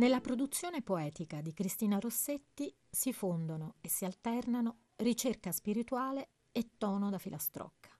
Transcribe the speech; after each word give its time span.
Nella 0.00 0.22
produzione 0.22 0.80
poetica 0.80 1.42
di 1.42 1.52
Cristina 1.52 1.98
Rossetti 1.98 2.74
si 2.88 3.12
fondono 3.12 3.74
e 3.82 3.90
si 3.90 4.06
alternano 4.06 4.78
ricerca 4.96 5.52
spirituale 5.52 6.30
e 6.52 6.70
tono 6.78 7.10
da 7.10 7.18
filastrocca. 7.18 7.90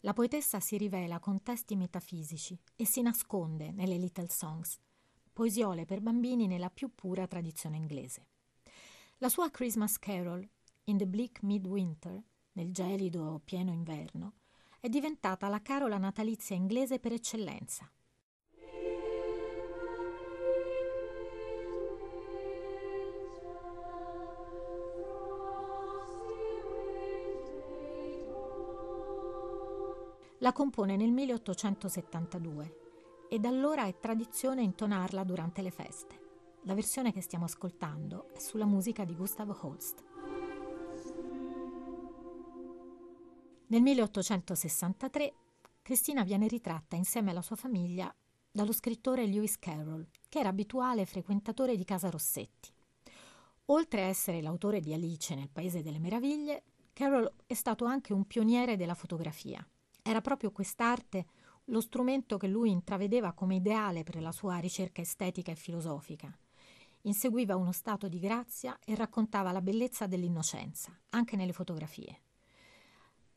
La 0.00 0.12
poetessa 0.12 0.60
si 0.60 0.76
rivela 0.76 1.18
con 1.18 1.42
testi 1.42 1.74
metafisici 1.74 2.60
e 2.76 2.84
si 2.84 3.00
nasconde 3.00 3.70
nelle 3.70 3.96
Little 3.96 4.28
Songs, 4.28 4.78
poesiole 5.32 5.86
per 5.86 6.02
bambini 6.02 6.46
nella 6.46 6.68
più 6.68 6.94
pura 6.94 7.26
tradizione 7.26 7.78
inglese. 7.78 8.26
La 9.20 9.30
sua 9.30 9.50
Christmas 9.50 9.98
Carol, 9.98 10.46
In 10.84 10.98
the 10.98 11.06
Bleak 11.06 11.40
Midwinter, 11.40 12.22
nel 12.52 12.72
gelido 12.72 13.40
pieno 13.42 13.72
inverno, 13.72 14.34
è 14.78 14.90
diventata 14.90 15.48
la 15.48 15.62
carola 15.62 15.96
natalizia 15.96 16.54
inglese 16.54 16.98
per 16.98 17.12
eccellenza 17.14 17.90
La 30.42 30.54
compone 30.54 30.96
nel 30.96 31.12
1872 31.12 33.26
e 33.28 33.38
da 33.38 33.50
allora 33.50 33.84
è 33.84 33.98
tradizione 33.98 34.62
intonarla 34.62 35.22
durante 35.22 35.60
le 35.60 35.70
feste. 35.70 36.18
La 36.62 36.72
versione 36.72 37.12
che 37.12 37.20
stiamo 37.20 37.44
ascoltando 37.44 38.30
è 38.32 38.38
sulla 38.38 38.64
musica 38.64 39.04
di 39.04 39.14
Gustav 39.14 39.54
Holst. 39.60 40.02
Nel 43.66 43.82
1863 43.82 45.34
Cristina 45.82 46.24
viene 46.24 46.48
ritratta 46.48 46.96
insieme 46.96 47.32
alla 47.32 47.42
sua 47.42 47.56
famiglia 47.56 48.10
dallo 48.50 48.72
scrittore 48.72 49.26
Lewis 49.26 49.58
Carroll, 49.58 50.08
che 50.26 50.38
era 50.38 50.48
abituale 50.48 51.04
frequentatore 51.04 51.76
di 51.76 51.84
Casa 51.84 52.08
Rossetti. 52.08 52.72
Oltre 53.66 54.04
a 54.04 54.06
essere 54.06 54.40
l'autore 54.40 54.80
di 54.80 54.94
Alice 54.94 55.34
nel 55.34 55.50
Paese 55.50 55.82
delle 55.82 55.98
Meraviglie, 55.98 56.62
Carroll 56.94 57.30
è 57.44 57.52
stato 57.52 57.84
anche 57.84 58.14
un 58.14 58.24
pioniere 58.24 58.78
della 58.78 58.94
fotografia. 58.94 59.62
Era 60.10 60.20
proprio 60.22 60.50
quest'arte 60.50 61.26
lo 61.66 61.80
strumento 61.80 62.36
che 62.36 62.48
lui 62.48 62.72
intravedeva 62.72 63.32
come 63.32 63.54
ideale 63.54 64.02
per 64.02 64.20
la 64.20 64.32
sua 64.32 64.58
ricerca 64.58 65.00
estetica 65.00 65.52
e 65.52 65.54
filosofica. 65.54 66.36
Inseguiva 67.02 67.54
uno 67.54 67.70
stato 67.70 68.08
di 68.08 68.18
grazia 68.18 68.76
e 68.84 68.96
raccontava 68.96 69.52
la 69.52 69.60
bellezza 69.60 70.08
dell'innocenza, 70.08 70.90
anche 71.10 71.36
nelle 71.36 71.52
fotografie. 71.52 72.22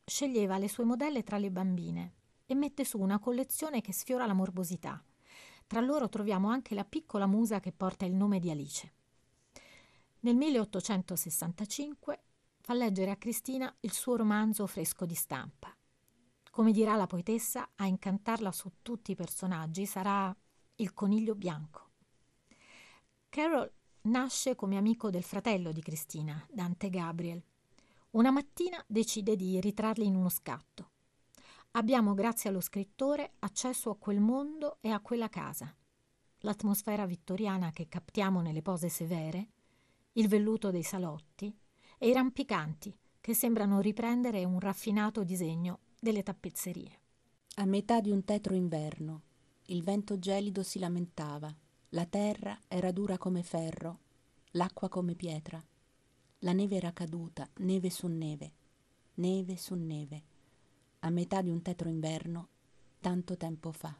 Sceglieva 0.03 0.57
le 0.57 0.67
sue 0.67 0.83
modelle 0.83 1.21
tra 1.21 1.37
le 1.37 1.51
bambine 1.51 2.13
e 2.47 2.55
mette 2.55 2.83
su 2.85 2.99
una 2.99 3.19
collezione 3.19 3.81
che 3.81 3.93
sfiora 3.93 4.25
la 4.25 4.33
morbosità. 4.33 4.99
Tra 5.67 5.79
loro 5.79 6.09
troviamo 6.09 6.49
anche 6.49 6.73
la 6.73 6.85
piccola 6.85 7.27
musa 7.27 7.59
che 7.59 7.71
porta 7.71 8.05
il 8.05 8.15
nome 8.15 8.39
di 8.39 8.49
Alice. 8.49 8.93
Nel 10.21 10.35
1865 10.35 12.23
fa 12.61 12.73
leggere 12.73 13.11
a 13.11 13.17
Cristina 13.17 13.71
il 13.81 13.91
suo 13.91 14.15
romanzo 14.15 14.65
fresco 14.65 15.05
di 15.05 15.13
stampa, 15.13 15.72
come 16.53 16.71
dirà 16.71 16.95
la 16.95 17.07
poetessa, 17.07 17.71
a 17.77 17.87
incantarla 17.87 18.51
su 18.51 18.73
tutti 18.83 19.09
i 19.09 19.15
personaggi 19.15 19.87
sarà 19.87 20.31
il 20.75 20.93
coniglio 20.93 21.33
bianco. 21.33 21.89
Carol 23.27 23.73
nasce 24.01 24.53
come 24.53 24.77
amico 24.77 25.09
del 25.09 25.23
fratello 25.23 25.71
di 25.71 25.81
Cristina, 25.81 26.47
Dante 26.51 26.91
Gabriel. 26.91 27.43
Una 28.11 28.29
mattina 28.29 28.79
decide 28.85 29.35
di 29.35 29.59
ritrarli 29.59 30.05
in 30.05 30.15
uno 30.15 30.29
scatto. 30.29 30.91
Abbiamo, 31.71 32.13
grazie 32.13 32.51
allo 32.51 32.61
scrittore, 32.61 33.33
accesso 33.39 33.89
a 33.89 33.97
quel 33.97 34.19
mondo 34.19 34.77
e 34.81 34.91
a 34.91 34.99
quella 34.99 35.29
casa. 35.29 35.75
L'atmosfera 36.41 37.07
vittoriana 37.07 37.71
che 37.71 37.87
captiamo 37.87 38.41
nelle 38.41 38.61
pose 38.61 38.89
severe, 38.89 39.47
il 40.11 40.27
velluto 40.27 40.69
dei 40.69 40.83
salotti 40.83 41.51
e 41.97 42.07
i 42.07 42.13
rampicanti 42.13 42.95
che 43.19 43.33
sembrano 43.33 43.79
riprendere 43.79 44.45
un 44.45 44.59
raffinato 44.59 45.23
disegno 45.23 45.79
delle 46.03 46.21
tappezzerie. 46.21 46.99
A 47.55 47.65
metà 47.65 48.01
di 48.01 48.11
un 48.11 48.25
tetro 48.25 48.53
inverno, 48.53 49.21
il 49.67 49.83
vento 49.83 50.19
gelido 50.19 50.61
si 50.61 50.77
lamentava, 50.77 51.55
la 51.89 52.05
terra 52.05 52.59
era 52.67 52.91
dura 52.91 53.17
come 53.17 53.41
ferro, 53.41 53.99
l'acqua 54.51 54.89
come 54.89 55.15
pietra. 55.15 55.63
La 56.39 56.51
neve 56.51 56.75
era 56.75 56.91
caduta, 56.91 57.49
neve 57.59 57.89
su 57.89 58.07
neve, 58.07 58.51
neve 59.15 59.55
su 59.55 59.75
neve, 59.75 60.23
a 60.99 61.09
metà 61.09 61.41
di 61.41 61.49
un 61.49 61.61
tetro 61.61 61.87
inverno, 61.87 62.49
tanto 62.99 63.37
tempo 63.37 63.71
fa. 63.71 63.97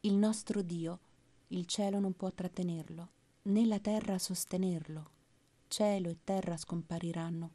Il 0.00 0.14
nostro 0.14 0.62
Dio, 0.62 0.98
il 1.48 1.64
cielo 1.66 2.00
non 2.00 2.14
può 2.14 2.32
trattenerlo, 2.32 3.08
né 3.42 3.66
la 3.66 3.78
terra 3.78 4.18
sostenerlo. 4.18 5.10
Cielo 5.68 6.08
e 6.08 6.18
terra 6.24 6.56
scompariranno 6.56 7.54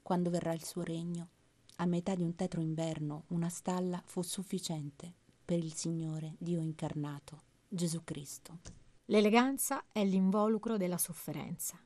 quando 0.00 0.30
verrà 0.30 0.52
il 0.52 0.62
suo 0.62 0.82
regno 0.82 1.40
a 1.82 1.86
metà 1.86 2.14
di 2.14 2.22
un 2.22 2.36
tetro 2.36 2.60
inverno 2.60 3.24
una 3.28 3.48
stalla 3.48 4.00
fu 4.06 4.22
sufficiente 4.22 5.12
per 5.44 5.58
il 5.58 5.74
Signore 5.74 6.36
Dio 6.38 6.60
incarnato, 6.60 7.42
Gesù 7.68 8.04
Cristo. 8.04 8.60
L'eleganza 9.06 9.86
è 9.90 10.04
l'involucro 10.04 10.76
della 10.76 10.96
sofferenza. 10.96 11.76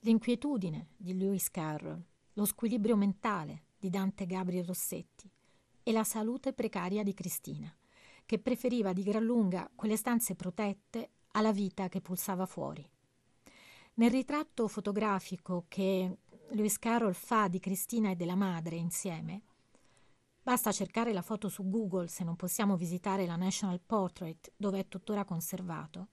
L'inquietudine 0.00 0.88
di 0.98 1.16
Lewis 1.16 1.50
Carroll, 1.50 2.04
lo 2.34 2.44
squilibrio 2.44 2.94
mentale 2.94 3.68
di 3.78 3.88
Dante 3.88 4.26
Gabriel 4.26 4.66
Rossetti 4.66 5.30
e 5.82 5.92
la 5.92 6.04
salute 6.04 6.52
precaria 6.52 7.02
di 7.02 7.14
Cristina, 7.14 7.74
che 8.26 8.38
preferiva 8.38 8.92
di 8.92 9.02
gran 9.02 9.24
lunga 9.24 9.70
quelle 9.74 9.96
stanze 9.96 10.34
protette 10.34 11.12
alla 11.28 11.52
vita 11.52 11.88
che 11.88 12.02
pulsava 12.02 12.44
fuori. 12.44 12.86
Nel 13.94 14.10
ritratto 14.10 14.68
fotografico 14.68 15.64
che 15.68 16.18
Lewis 16.54 16.78
Carroll 16.78 17.14
fa 17.14 17.48
di 17.48 17.58
Cristina 17.58 18.10
e 18.10 18.16
della 18.16 18.34
madre 18.34 18.76
insieme, 18.76 19.42
basta 20.42 20.70
cercare 20.70 21.14
la 21.14 21.22
foto 21.22 21.48
su 21.48 21.66
Google 21.68 22.08
se 22.08 22.24
non 22.24 22.36
possiamo 22.36 22.76
visitare 22.76 23.24
la 23.24 23.36
National 23.36 23.80
Portrait 23.80 24.52
dove 24.54 24.80
è 24.80 24.88
tuttora 24.88 25.24
conservato, 25.24 26.08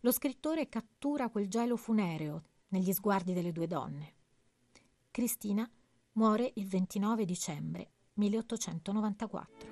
lo 0.00 0.10
scrittore 0.10 0.70
cattura 0.70 1.28
quel 1.28 1.48
gelo 1.48 1.76
funereo 1.76 2.44
negli 2.68 2.92
sguardi 2.92 3.34
delle 3.34 3.52
due 3.52 3.66
donne. 3.66 4.14
Cristina 5.10 5.70
muore 6.12 6.52
il 6.54 6.66
29 6.66 7.26
dicembre 7.26 7.90
1894. 8.14 9.71